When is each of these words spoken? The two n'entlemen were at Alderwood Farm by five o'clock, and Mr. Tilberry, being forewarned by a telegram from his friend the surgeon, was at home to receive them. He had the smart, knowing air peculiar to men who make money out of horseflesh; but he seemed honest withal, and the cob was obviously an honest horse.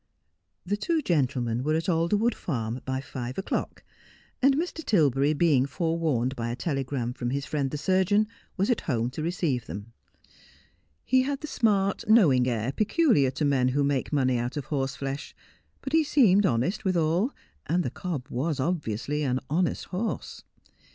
The 0.65 0.77
two 0.77 0.99
n'entlemen 1.03 1.61
were 1.61 1.75
at 1.75 1.87
Alderwood 1.87 2.33
Farm 2.33 2.81
by 2.85 3.01
five 3.01 3.37
o'clock, 3.37 3.83
and 4.41 4.57
Mr. 4.57 4.83
Tilberry, 4.83 5.33
being 5.33 5.67
forewarned 5.67 6.35
by 6.35 6.49
a 6.49 6.55
telegram 6.55 7.13
from 7.13 7.29
his 7.29 7.45
friend 7.45 7.69
the 7.69 7.77
surgeon, 7.77 8.27
was 8.57 8.71
at 8.71 8.81
home 8.89 9.11
to 9.11 9.21
receive 9.21 9.67
them. 9.67 9.93
He 11.05 11.21
had 11.21 11.41
the 11.41 11.45
smart, 11.47 12.03
knowing 12.09 12.47
air 12.47 12.71
peculiar 12.71 13.29
to 13.29 13.45
men 13.45 13.67
who 13.67 13.83
make 13.83 14.11
money 14.11 14.39
out 14.39 14.57
of 14.57 14.65
horseflesh; 14.73 15.35
but 15.81 15.93
he 15.93 16.03
seemed 16.03 16.47
honest 16.47 16.83
withal, 16.83 17.31
and 17.67 17.83
the 17.83 17.91
cob 17.91 18.25
was 18.31 18.59
obviously 18.59 19.21
an 19.21 19.39
honest 19.51 19.85
horse. 19.89 20.41